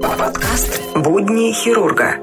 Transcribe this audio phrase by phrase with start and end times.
[0.00, 2.16] Подкаст «Будни хирурга».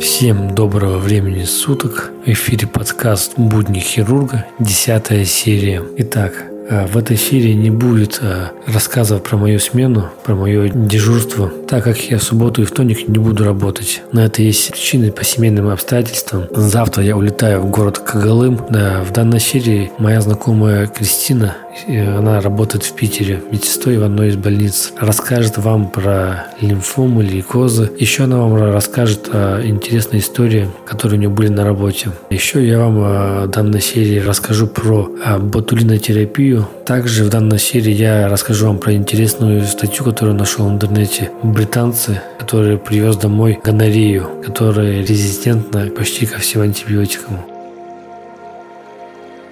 [0.00, 2.10] Всем доброго времени суток.
[2.24, 5.82] В эфире подкаст «Будни хирурга», десятая серия.
[5.98, 6.32] Итак,
[6.68, 11.98] в этой серии не будет э, рассказов про мою смену, про мое дежурство, так как
[12.10, 14.02] я в субботу и вторник не буду работать.
[14.12, 16.46] На это есть причины по семейным обстоятельствам.
[16.50, 18.60] Завтра я улетаю в город Кагалым.
[18.70, 24.36] Да, в данной серии моя знакомая Кристина она работает в Питере, медсестрой в одной из
[24.36, 24.92] больниц.
[24.98, 27.90] Расскажет вам про лимфому, лейкозы.
[27.98, 32.10] Еще она вам расскажет о интересной истории, которые у нее были на работе.
[32.30, 35.08] Еще я вам в данной серии расскажу про
[35.38, 36.68] ботулинотерапию.
[36.84, 41.30] Также в данной серии я расскажу вам про интересную статью, которую нашел в интернете.
[41.42, 47.55] Британцы, которые привез домой гонорею, которая резистентна почти ко всем антибиотикам.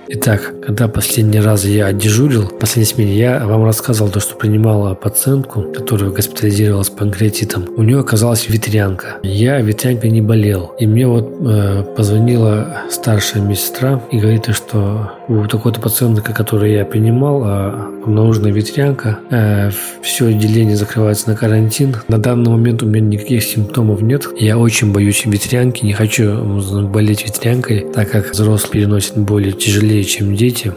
[0.06, 4.94] Итак, когда последний раз я дежурил, в последней смене, я вам рассказывал то, что принимала
[4.94, 7.68] пациентку, которая госпитализировалась с панкреатитом.
[7.76, 9.18] У нее оказалась ветрянка.
[9.22, 10.74] Я ветрянкой не болел.
[10.78, 16.84] И мне вот э, позвонила старшая медсестра и говорит, что у такой-то пациентки, которую я
[16.84, 17.72] принимал, э,
[18.04, 19.18] обнаружена ветрянка.
[19.30, 19.70] Э,
[20.02, 21.96] все отделение закрывается на карантин.
[22.08, 24.26] На данный момент у меня никаких симптомов нет.
[24.38, 26.42] Я очень боюсь ветрянки, не хочу
[26.88, 30.72] болеть ветрянкой, так как взрослый переносит более тяжелее, чем дети.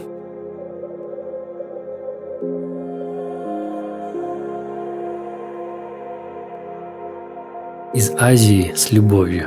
[7.94, 9.46] Из Азии с любовью.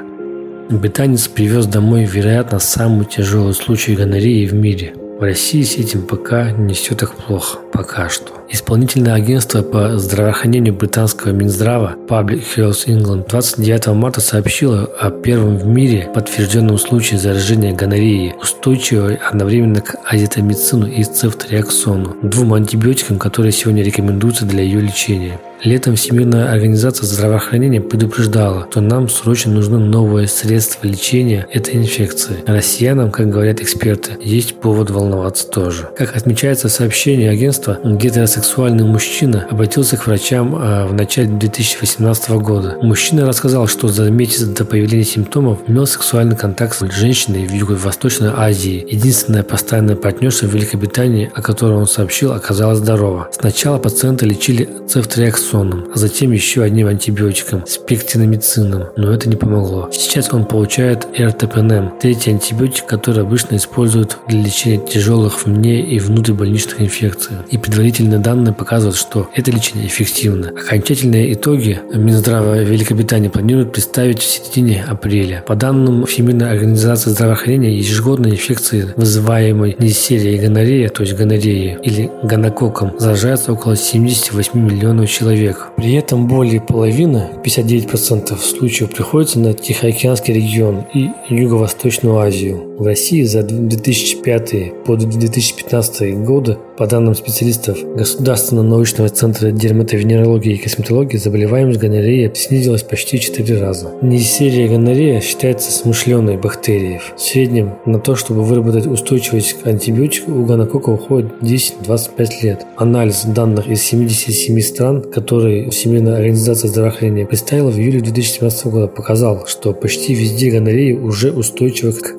[0.70, 4.94] Британец привез домой, вероятно, самый тяжелый случай гонореи в мире.
[5.22, 7.60] В России с этим пока не все так плохо.
[7.72, 8.42] Пока что.
[8.50, 15.68] Исполнительное агентство по здравоохранению британского Минздрава Public Health England 29 марта сообщило о первом в
[15.68, 23.84] мире подтвержденном случае заражения гонореей, устойчивой одновременно к азитомицину и цефтриаксону, двум антибиотикам, которые сегодня
[23.84, 25.40] рекомендуются для ее лечения.
[25.64, 32.38] Летом Всемирная организация здравоохранения предупреждала, что нам срочно нужны новые средства лечения этой инфекции.
[32.48, 35.90] Россиянам, как говорят эксперты, есть повод волноваться тоже.
[35.96, 42.80] Как отмечается в сообщении агентства, гетеросексуальный мужчина обратился к врачам а, в начале 2018 года.
[42.82, 48.32] Мужчина рассказал, что за месяц до появления симптомов имел сексуальный контакт с женщиной в Юго-Восточной
[48.36, 48.84] Азии.
[48.90, 53.30] Единственная постоянная партнерша в Великобритании, о которой он сообщил, оказалась здорова.
[53.32, 59.90] Сначала пациента лечили цефтриаксоном, нальцоном, а затем еще одним антибиотиком– спектиномицином, но это не помогло.
[59.92, 66.82] Сейчас он получает РТПНМ, третий антибиотик, который обычно используют для лечения тяжелых вне и внутрибольничных
[66.82, 67.38] инфекций.
[67.50, 70.50] И предварительные данные показывают, что это лечение эффективно.
[70.50, 75.44] Окончательные итоги Минздрава Великобритании планируют представить в середине апреля.
[75.48, 82.94] По данным Всемирной организации здравоохранения, ежегодно инфекции, вызываемой несерией гонорея, то есть гонореей или гонококком,
[82.98, 85.72] заражается около 78 миллионов человек человек.
[85.76, 92.71] При этом более половины, 59% случаев приходится на Тихоокеанский регион и Юго-Восточную Азию.
[92.82, 100.58] В России за 2005 по 2015 годы, по данным специалистов Государственного научного центра дерматовенерологии и
[100.58, 103.92] косметологии, заболеваемость гонореей снизилась почти в 4 раза.
[104.02, 107.00] Несерия гонорея считается смышленой бактерией.
[107.16, 112.66] В среднем на то, чтобы выработать устойчивость к антибиотику, у гонокока уходит 10-25 лет.
[112.78, 119.46] Анализ данных из 77 стран, которые Всемирная организация здравоохранения представила в июле 2017 года, показал,
[119.46, 122.18] что почти везде гонореи уже устойчивы к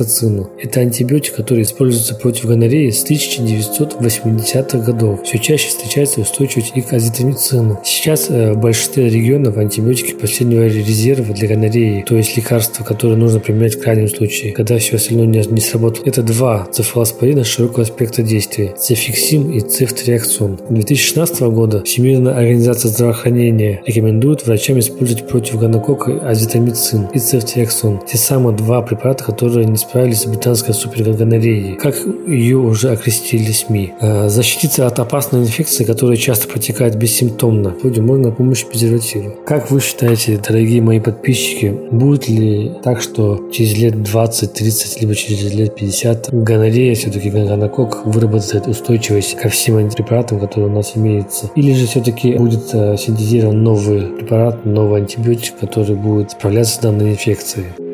[0.00, 0.50] ципрофлоксацину.
[0.58, 5.22] Это антибиотик, который используется против гонореи с 1980-х годов.
[5.24, 7.80] Все чаще встречается устойчивость и к азитомицину.
[7.84, 13.40] Сейчас э, в большинстве регионов антибиотики последнего резерва для гонореи, то есть лекарства, которые нужно
[13.40, 16.04] применять в крайнем случае, когда все остальное не, не сработало.
[16.06, 20.60] Это два цефалоспорина широкого спектра действия– цефиксим и цефтриаксон.
[20.68, 28.00] 2016 года Всемирная Организация здравоохранения рекомендует врачам использовать против гонокока азитомицин и цефтриаксон.
[28.06, 31.96] Те самые два препарата, которые не справились с британской супергонореей, как
[32.26, 33.94] ее уже окрестили СМИ.
[34.00, 39.34] А, защититься от опасной инфекции, которая часто протекает бессимптомно, вроде можно с помощью презерватива.
[39.44, 45.14] Как вы считаете, дорогие мои подписчики, будет ли так, что через лет 20, 30, либо
[45.16, 51.50] через лет 50 гонорея, все-таки гонокок выработает устойчивость ко всем препаратам, которые у нас имеются?
[51.56, 57.10] Или же все-таки будет э, синтезирован новый препарат, новый антибиотик, который будет справляться с данной
[57.10, 57.89] инфекцией.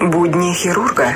[0.00, 1.14] Будни хирурга.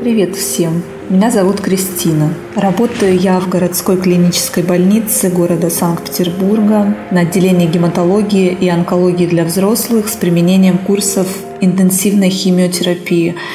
[0.00, 0.82] Привет всем!
[1.08, 2.34] Меня зовут Кристина.
[2.56, 10.08] Работаю я в городской клинической больнице города Санкт-Петербурга на отделении гематологии и онкологии для взрослых
[10.08, 11.28] с применением курсов
[11.60, 13.36] интенсивной химиотерапии–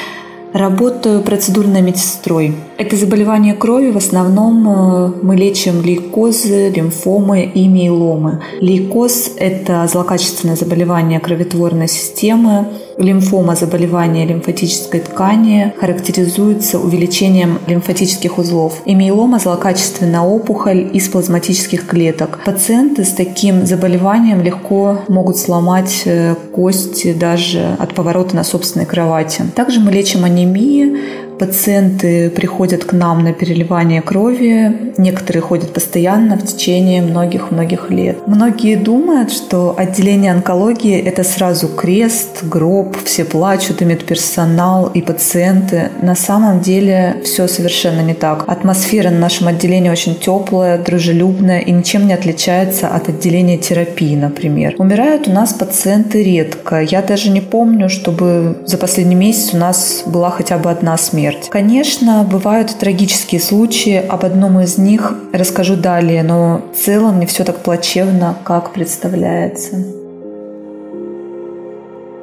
[0.54, 2.54] Работаю процедурной медсестрой.
[2.76, 8.40] Это заболевание крови в основном э, мы лечим лейкозы, лимфомы и миеломы.
[8.60, 12.66] Лейкоз– это злокачественное заболевание кроветворной системы.
[12.98, 18.82] Лимфома– заболевание лимфатической ткани, характеризуется увеличением лимфатических узлов.
[18.84, 22.40] И миелома– злокачественная опухоль из плазматических клеток.
[22.44, 29.42] Пациенты с таким заболеванием легко могут сломать э, кости даже от поворота на собственной кровати.
[29.54, 30.96] Также мы лечим анемии,
[31.38, 38.18] Пациенты приходят к нам на переливание крови, некоторые ходят постоянно в течение многих-многих лет.
[38.26, 45.90] Многие думают, что отделение онкологии– это сразу крест, гроб, все плачут, и медперсонал, и пациенты.
[46.02, 48.44] На самом деле все совершенно не так.
[48.46, 54.76] Атмосфера на нашем отделении очень теплая, дружелюбная и ничем не отличается от отделения терапии, например.
[54.78, 56.80] Умирают у нас пациенты редко.
[56.80, 61.23] Я даже не помню, чтобы за последний месяц у нас была хотя бы одна смерть
[61.24, 61.48] смерть.
[61.50, 67.44] Конечно, бывают трагические случаи, об одном из них расскажу далее, но в целом не все
[67.44, 70.03] так плачевно, как представляется.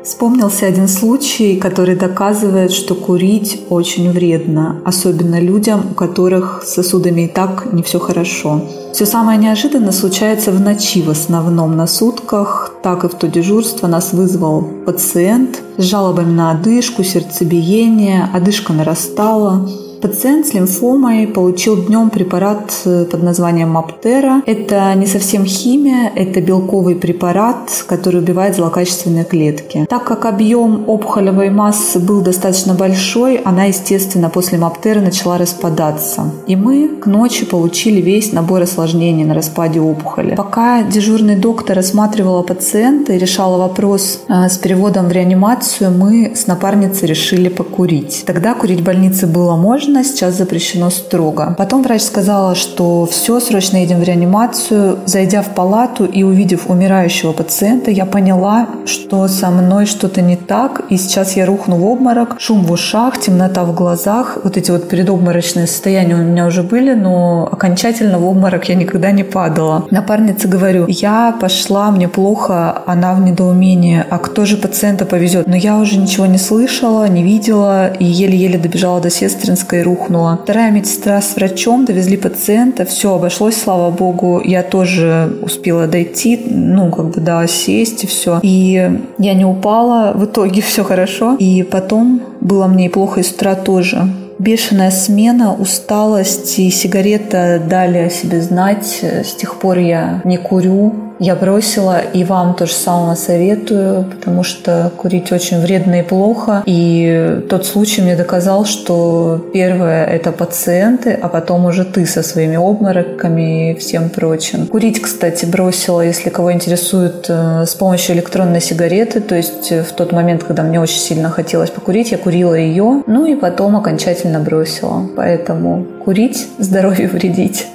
[0.03, 7.21] Вспомнился один случай, который доказывает, что курить очень вредно, особенно людям, у которых с сосудами
[7.21, 8.61] и так не все хорошо.
[8.93, 12.73] Все самое неожиданное случается в ночи, в основном на сутках.
[12.81, 19.69] Так и в то дежурство нас вызвал пациент с жалобами на одышку, сердцебиение, одышка нарастала.
[20.01, 24.41] Пациент с лимфомой получил днем препарат э, под названием Маптера.
[24.47, 29.85] Это не совсем химия, это белковый препарат, который убивает злокачественные клетки.
[29.87, 36.31] Так как объем опухолевой массы был достаточно большой, она, естественно, после Маптера начала распадаться.
[36.47, 40.33] И мы к ночи получили весь набор осложнений на распаде опухоли.
[40.35, 46.47] Пока дежурный доктор рассматривала пациента и решала вопрос э, с переводом в реанимацию, мы с
[46.47, 48.23] напарницей решили покурить.
[48.25, 51.55] Тогда курить в больнице было можно, можно, сейчас запрещено строго.
[51.57, 54.97] Потом врач сказала, что все, срочно едем в реанимацию.
[55.05, 60.81] Зайдя в палату и увидев умирающего пациента, я поняла, что со мной что-то не так,
[60.89, 64.37] и сейчас я рухну в обморок, шум в ушах, темнота в глазах.
[64.43, 69.11] Вот эти вот предобморочные состояния у меня уже были, но окончательно в обморок я никогда
[69.11, 69.83] не падала.
[69.91, 75.47] Напарнице говорю, я пошла, мне плохо, она в недоумении, а кто же пациента повезет?
[75.47, 80.39] Но я уже ничего не слышала, не видела и еле-еле добежала до сестринской и рухнула.
[80.43, 84.41] Вторая медсестра с врачом довезли пациента, все обошлось, слава богу.
[84.43, 88.39] Я тоже успела дойти, ну, как бы, да, сесть и все.
[88.43, 91.35] И я не упала, в итоге все хорошо.
[91.39, 94.07] И потом было мне и плохо и с утра тоже
[94.41, 99.03] бешеная смена, усталость и сигарета дали о себе знать.
[99.03, 104.41] С тех пор я не курю, я бросила, и вам то же самое советую, потому
[104.41, 106.63] что курить очень вредно и плохо.
[106.65, 112.55] И тот случай мне доказал, что первое– это пациенты, а потом уже ты со своими
[112.55, 114.65] обмороками и всем прочим.
[114.65, 119.21] Курить, кстати, бросила, если кого интересует, э, с помощью электронной сигареты.
[119.21, 123.27] То есть в тот момент, когда мне очень сильно хотелось покурить, я курила ее, ну
[123.27, 125.07] и потом окончательно бросила.
[125.15, 127.67] Поэтому курить– здоровью вредить.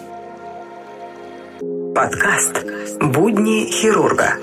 [1.94, 2.64] Подкаст
[3.00, 4.34] «Будни хирурга».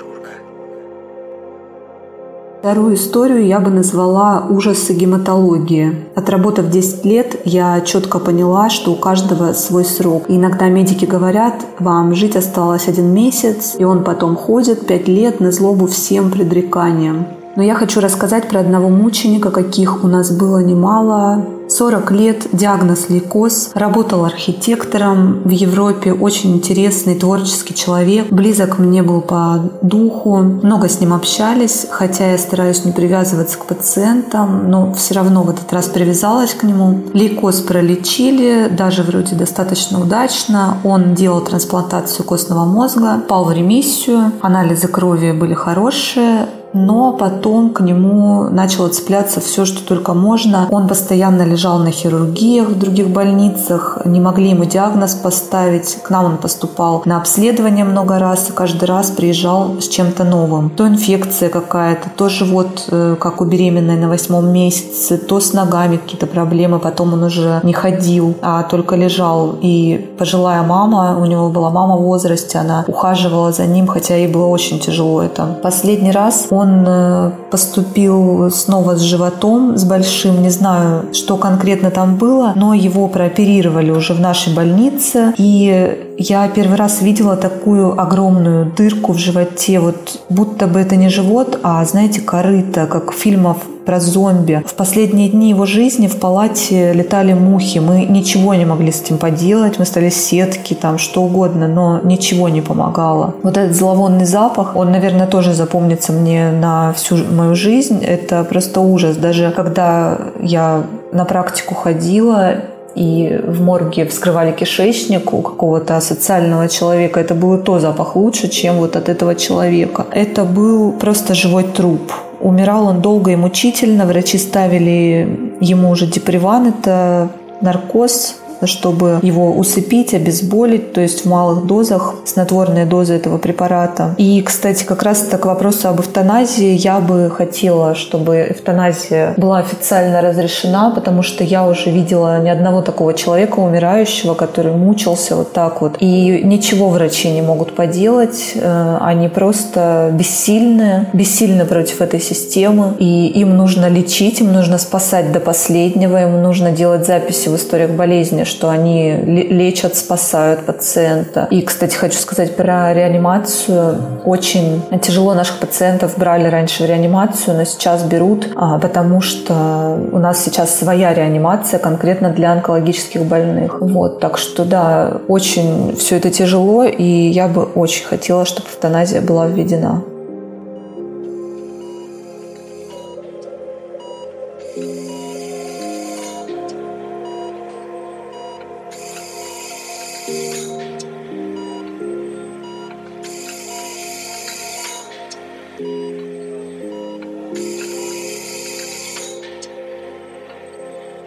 [2.64, 6.06] Вторую историю я бы назвала «Ужасы гематологии».
[6.14, 10.30] Отработав 10 лет, я четко поняла, что у каждого свой срок.
[10.30, 15.40] И иногда медики говорят, вам жить осталось один месяц, и он потом ходит 5 лет
[15.40, 17.26] на злобу всем предреканиям.
[17.56, 21.44] Но я хочу рассказать про одного мученика, каких у нас было немало.
[21.68, 29.20] 40 лет, диагноз лейкоз, работал архитектором в Европе, очень интересный творческий человек, близок мне был
[29.20, 35.14] по духу, много с ним общались, хотя я стараюсь не привязываться к пациентам, но все
[35.14, 37.00] равно в этот раз привязалась к нему.
[37.12, 44.88] Лейкоз пролечили, даже вроде достаточно удачно, он делал трансплантацию костного мозга, пал в ремиссию, анализы
[44.88, 50.66] крови были хорошие, но потом к нему начало цепляться все, что только можно.
[50.70, 55.98] Он постоянно лежал на хирургиях в других больницах, не могли ему диагноз поставить.
[56.02, 60.70] К нам он поступал на обследование много раз и каждый раз приезжал с чем-то новым.
[60.70, 65.96] То инфекция какая-то, то живот, э, как у беременной на восьмом месяце, то с ногами
[65.96, 66.78] какие-то проблемы.
[66.78, 69.56] Потом он уже не ходил, а только лежал.
[69.62, 74.26] И пожилая мама, у него была мама в возрасте, она ухаживала за ним, хотя ей
[74.26, 75.58] было очень тяжело это.
[75.62, 80.42] Последний раз он э, поступил снова с животом, с большим.
[80.42, 85.34] Не знаю, что конкретно там было, но его прооперировали уже в нашей больнице.
[85.36, 91.10] И я первый раз видела такую огромную дырку в животе, вот будто бы это не
[91.10, 94.62] живот, а, знаете, корыто, как в фильмах про зомби.
[94.66, 97.78] В последние дни его жизни в палате летали мухи.
[97.80, 99.78] Мы ничего не могли с этим поделать.
[99.78, 103.34] Мы стали сетки, там что угодно, но ничего не помогало.
[103.42, 108.02] Вот этот зловонный запах, он, наверное, тоже запомнится мне на всю мою жизнь.
[108.02, 109.16] Это просто ужас.
[109.16, 110.84] Даже когда я
[111.14, 112.56] на практику ходила,
[112.94, 118.76] и в морге вскрывали кишечник у какого-то социального человека, это был то запах лучше, чем
[118.76, 120.06] вот от этого человека.
[120.12, 122.12] Это был просто живой труп.
[122.40, 124.04] Умирал он долго и мучительно.
[124.04, 127.28] Врачи ставили ему уже деприван, это
[127.60, 134.14] наркоз, чтобы его усыпить, обезболить, то есть в малых дозах, снотворные дозы этого препарата.
[134.18, 136.72] И, кстати, как раз это к вопросу об эвтаназии.
[136.74, 142.82] Я бы хотела, чтобы эвтаназия была официально разрешена, потому что я уже видела ни одного
[142.82, 145.96] такого человека умирающего, который мучился вот так вот.
[146.00, 148.52] И ничего врачи не могут поделать.
[148.54, 152.94] Э, они просто бессильны, бессильны против этой системы.
[152.98, 157.90] И им нужно лечить, им нужно спасать до последнего, им нужно делать записи в историях
[157.90, 161.48] болезни, что они лечат, спасают пациента.
[161.50, 164.20] И, кстати, хочу сказать про реанимацию.
[164.24, 170.18] Очень тяжело наших пациентов брали раньше в реанимацию, но сейчас берут, а, потому что у
[170.18, 173.80] нас сейчас своя реанимация конкретно для онкологических больных.
[173.80, 179.20] Вот, так что да, очень все это тяжело, и я бы очень хотела, чтобы эвтаназия
[179.20, 180.02] была введена.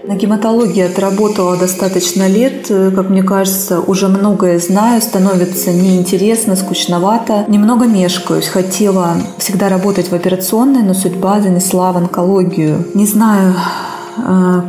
[0.08, 7.44] На гематологии отработала достаточно лет, как мне кажется, уже многое знаю, становится неинтересно, скучновато.
[7.50, 12.86] Немного мешкаюсь, хотела всегда работать в операционной, но судьба занесла в онкологию.
[12.94, 13.54] Не знаю,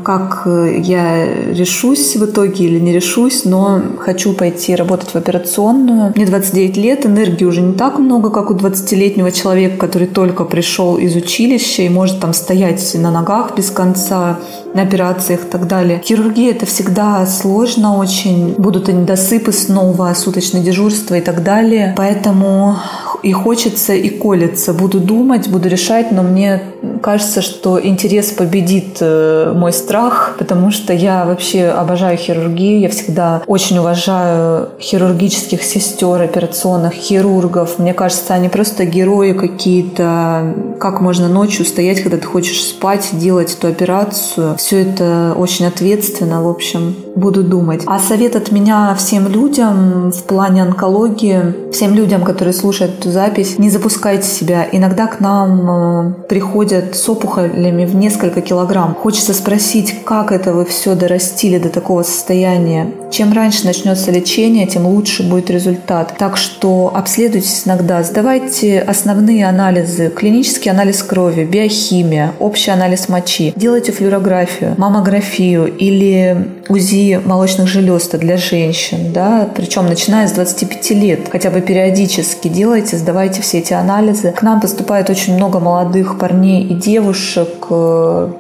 [0.05, 6.13] как я решусь в итоге или не решусь, но хочу пойти работать в операционную.
[6.15, 10.97] Мне 29 лет, энергии уже не так много, как у 20-летнего человека, который только пришел
[10.97, 14.39] из училища и может там стоять на ногах без конца
[14.75, 16.01] на операциях и так далее.
[16.05, 18.55] Хирургия это всегда сложно очень.
[18.59, 21.95] Будут и недосыпы снова, суточное дежурство и так далее.
[21.97, 22.77] Поэтому
[23.23, 24.73] и хочется, и колется.
[24.73, 26.63] Буду думать, буду решать, но мне
[27.03, 32.81] кажется, что интерес победит э, мой страх, потому что я вообще обожаю хирургию.
[32.81, 37.79] Я всегда очень уважаю хирургических сестер, операционных хирургов.
[37.79, 40.55] Мне кажется, они просто герои какие-то.
[40.79, 44.57] Как можно ночью стоять, когда ты хочешь спать, делать эту операцию.
[44.57, 47.83] Все это очень ответственно, в общем, буду думать.
[47.87, 53.59] А совет от меня всем людям в плане онкологии, всем людям, которые слушают эту запись,
[53.59, 54.67] не запускайте себя.
[54.71, 58.95] Иногда к нам э, приходят с опухолями в несколько килограмм.
[58.95, 62.93] Хочется спросить, как это вы все дорастили до такого состояния.
[63.11, 66.15] Чем раньше начнется лечение, тем лучше будет результат.
[66.19, 73.93] Так что обследуйтесь иногда, сдавайте основные анализы, клинический анализ крови, биохимия, общий анализ мочи, делайте
[73.93, 81.51] флюорографию, маммографию или УЗИ молочных желез для женщин, да, причем начиная с 25 лет, хотя
[81.51, 84.33] бы периодически делайте, сдавайте все эти анализы.
[84.33, 87.67] К нам поступает очень много молодых парней и девушек,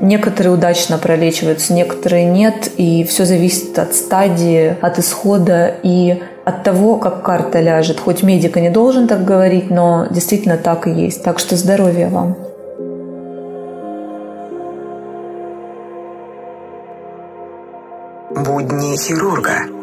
[0.00, 6.96] некоторые удачно пролечиваются, некоторые нет, и все зависит от стадии, от исхода и от того,
[6.96, 8.00] как карта ляжет.
[8.00, 11.22] Хоть медик и не должен так говорить, но действительно так и есть.
[11.22, 12.36] Так что здоровья вам.
[18.30, 19.77] Будни хирурга.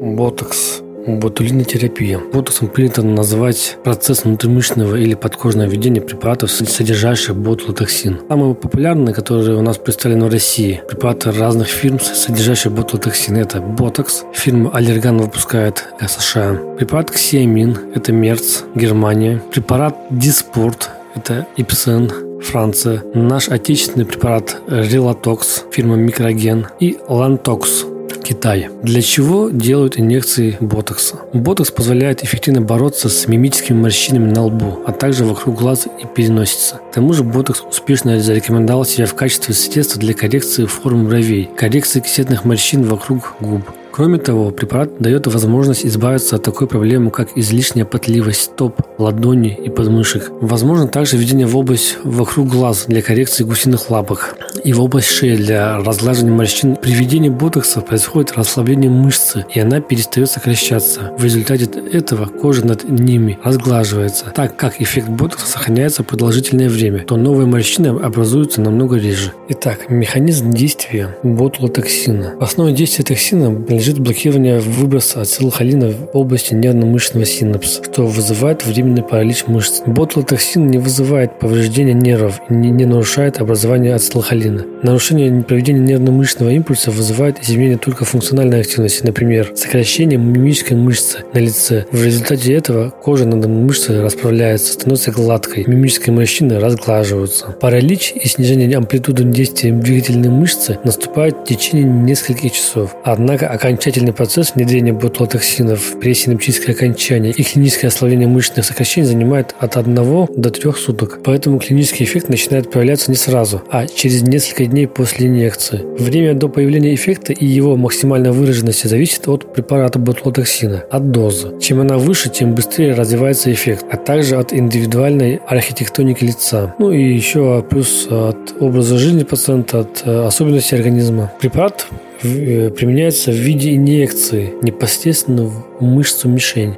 [0.00, 0.80] Ботокс.
[1.06, 2.18] Ботулинотерапия.
[2.32, 8.20] Ботоксом принято назвать процесс внутримышечного или подкожного введения препаратов, содержащих ботулотоксин.
[8.28, 13.36] Самые популярные, которые у нас представлены в России, препараты разных фирм, содержащие ботулотоксин.
[13.36, 14.24] Это Ботокс.
[14.32, 16.58] Фирма Аллерган выпускает США.
[16.78, 17.76] Препарат Ксеомин.
[17.94, 19.42] Это Мерц, Германия.
[19.52, 20.90] Препарат Диспорт.
[21.14, 23.02] Это Ипсен, Франция.
[23.14, 27.84] Наш отечественный препарат Релатокс, фирма Микроген и Лантокс,
[28.30, 28.68] Китай.
[28.84, 31.16] Для чего делают инъекции ботокса?
[31.32, 36.76] Ботокс позволяет эффективно бороться с мимическими морщинами на лбу, а также вокруг глаз и переносица.
[36.76, 41.98] К тому же ботокс успешно зарекомендовал себя в качестве средства для коррекции формы бровей, коррекции
[41.98, 47.84] кисетных морщин вокруг губ, Кроме того, препарат дает возможность избавиться от такой проблемы, как излишняя
[47.84, 50.30] потливость стоп, ладони и подмышек.
[50.40, 55.36] Возможно также введение в область вокруг глаз для коррекции гусиных лапок и в область шеи
[55.36, 56.76] для разглаживания морщин.
[56.76, 61.12] При введении ботокса происходит расслабление мышцы, и она перестает сокращаться.
[61.18, 64.26] В результате этого кожа над ними разглаживается.
[64.34, 69.32] Так как эффект ботокса сохраняется продолжительное время, то новые морщины образуются намного реже.
[69.48, 72.36] Итак, механизм действия ботулотоксина.
[72.38, 79.02] В основе действия токсина лежит блокирование выброса ацетилхолина в области нервно-мышечного синапса, что вызывает временный
[79.02, 79.80] паралич мышц.
[79.86, 84.66] Ботулотоксин не вызывает повреждения нервов и не, не нарушает образование ацетилхолина.
[84.82, 91.86] Нарушение проведения нервно-мышечного импульса вызывает изменение только функциональной активности, например, сокращение мимической мышцы на лице.
[91.90, 97.46] В результате этого кожа над мышцей расправляется, становится гладкой, мимические морщины разглаживаются.
[97.58, 102.94] Паралич и снижение амплитуды действия двигательной мышцы наступают в течение нескольких часов.
[103.04, 109.76] Однако окончательный процесс внедрения ботулотоксинов при синаптическое окончание и клиническое ослабление мышечных сокращений занимает от
[109.76, 111.20] 1 до 3 суток.
[111.22, 115.82] Поэтому клинический эффект начинает проявляться не сразу, а через несколько дней после инъекции.
[115.98, 121.56] Время до появления эффекта и его максимальной выраженности зависит от препарата ботулотоксина, от дозы.
[121.60, 126.74] Чем она выше, тем быстрее развивается эффект, а также от индивидуальной архитектоники лица.
[126.80, 131.30] Ну и еще плюс от образа жизни пациента, от э, особенностей организма.
[131.40, 131.86] Препарат
[132.20, 136.76] применяется в виде инъекции непосредственно в мышцу мишень.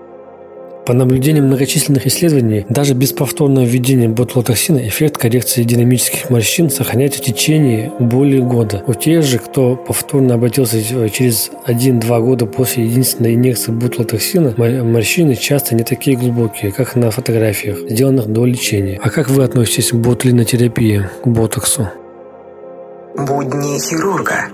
[0.84, 7.24] По наблюдениям многочисленных исследований, даже без повторного введения ботулотоксина эффект коррекции динамических морщин сохраняется в
[7.24, 8.82] течение более года.
[8.88, 15.76] У тех же, кто повторно обратился через 1-2 года после единственной инъекции ботулотоксина, морщины часто
[15.76, 18.98] не такие глубокие, как на фотографиях, сделанных до лечения.
[19.00, 21.88] А как вы относитесь к ботулинотерапии, к ботоксу?
[23.16, 24.48] Будни хирурга.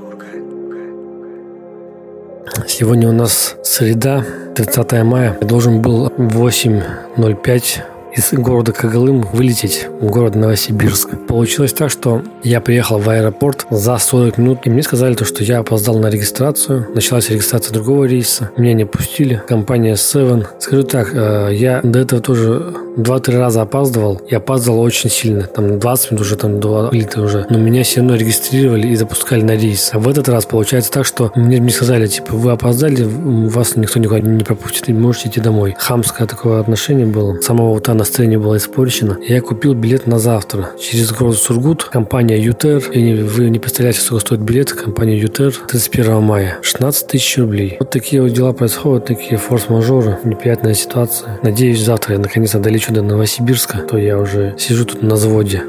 [2.66, 4.24] Сегодня у нас среда,
[4.54, 5.36] 30 мая.
[5.40, 11.10] Должен был в 8.05 из города Кагалым вылететь в город Новосибирск.
[11.26, 15.44] Получилось так, что я приехал в аэропорт за 40 минут, и мне сказали то, что
[15.44, 16.86] я опоздал на регистрацию.
[16.94, 18.50] Началась регистрация другого рейса.
[18.56, 19.42] Меня не пустили.
[19.46, 20.46] Компания Seven.
[20.58, 24.20] Скажу так, э, я до этого тоже 2-3 раза опаздывал.
[24.28, 25.44] И опаздывал очень сильно.
[25.44, 27.46] Там 20 минут уже там до вылета уже.
[27.50, 29.90] Но меня все равно регистрировали и запускали на рейс.
[29.92, 34.00] А в этот раз получается так, что мне, мне сказали, типа, вы опоздали, вас никто
[34.00, 35.74] никуда не пропустит, и можете идти домой.
[35.78, 37.40] Хамское такое отношение было.
[37.40, 39.18] Самого утра настроение было испорчено.
[39.28, 40.70] Я купил билет на завтра.
[40.80, 42.90] Через город Сургут, компания ЮТР.
[42.92, 44.72] И вы не представляете, сколько стоит билет.
[44.72, 46.58] Компания ЮТР 31 мая.
[46.62, 47.76] 16 тысяч рублей.
[47.80, 51.38] Вот такие вот дела происходят, такие форс-мажоры, неприятная ситуация.
[51.42, 55.62] Надеюсь, завтра я наконец-то долечу до Новосибирска, то я уже сижу тут на заводе.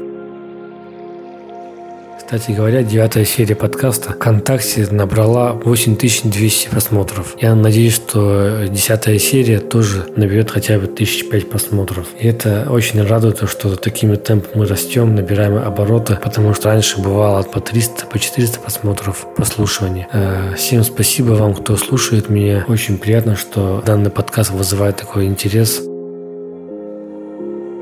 [2.30, 7.34] Кстати говоря, девятая серия подкаста ВКонтакте набрала 8200 просмотров.
[7.40, 12.06] Я надеюсь, что десятая серия тоже наберет хотя бы 1005 просмотров.
[12.20, 17.42] И это очень радует, что такими темпами мы растем, набираем обороты, потому что раньше бывало
[17.42, 20.06] по 300, по 400 просмотров прослушивания.
[20.12, 22.64] Э, всем спасибо вам, кто слушает меня.
[22.68, 25.82] Очень приятно, что данный подкаст вызывает такой интерес.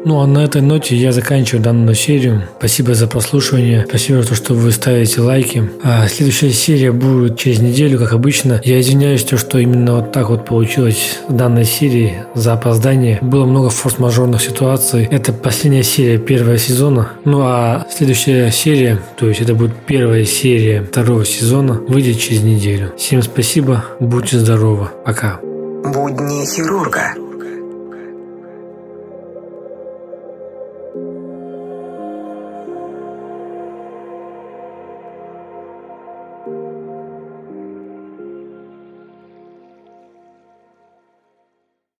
[0.08, 2.44] Ну а на этой ноте я заканчиваю данную серию.
[2.56, 3.84] Спасибо за прослушивание.
[3.86, 5.70] Спасибо за то, что вы ставите лайки.
[5.84, 8.58] А следующая серия будет через неделю, как обычно.
[8.64, 13.18] Я извиняюсь, то, что именно вот так вот получилось в данной серии за опоздание.
[13.20, 15.06] Было много форс-мажорных ситуаций.
[15.10, 17.10] Это последняя серия первого сезона.
[17.26, 22.94] Ну а следующая серия, то есть это будет первая серия второго сезона, выйдет через неделю.
[22.96, 24.88] Всем спасибо, будьте здоровы.
[25.04, 25.38] Пока.
[25.42, 27.27] Будни хирурга.